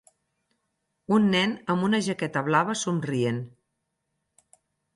[1.17, 3.41] Un nen amb una jaqueta blava somrient.